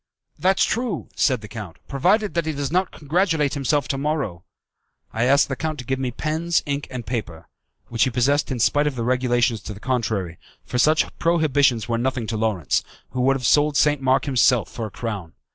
[0.39, 4.43] "That's true," said the count, "provided that he does not congratulate himself to morrow."
[5.13, 7.47] I asked the count to give me pens, ink, and paper,
[7.89, 11.99] which he possessed in spite of the regulations to the contrary, for such prohibitions were
[11.99, 14.01] nothing to Lawrence, who would have sold St.
[14.01, 15.33] Mark himself for a crown.